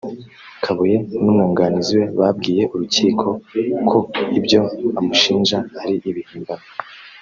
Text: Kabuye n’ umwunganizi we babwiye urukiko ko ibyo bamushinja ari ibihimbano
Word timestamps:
Kabuye 0.63 0.97
n’ 1.21 1.25
umwunganizi 1.31 1.91
we 1.99 2.05
babwiye 2.19 2.63
urukiko 2.73 3.27
ko 3.89 3.99
ibyo 4.37 4.61
bamushinja 4.95 5.57
ari 5.81 5.95
ibihimbano 6.09 6.65